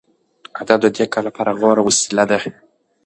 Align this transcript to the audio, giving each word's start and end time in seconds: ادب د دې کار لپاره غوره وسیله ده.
ادب 0.61 0.79
د 0.83 0.87
دې 0.95 1.05
کار 1.13 1.23
لپاره 1.27 1.57
غوره 1.59 1.81
وسیله 1.85 2.23
ده. 2.31 2.37